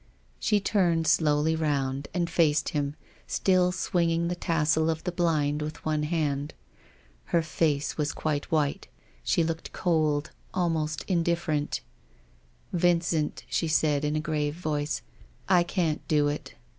[0.39, 2.95] She turned slowly round and faced him,
[3.27, 6.55] still swinging the tassel of the blind with one hand.
[7.25, 8.87] Her face was quite white;
[9.23, 11.81] she looked cold, almost indifferent."
[12.73, 15.03] Vincent," she said in a grave voice,"
[15.47, 16.55] I can't do it.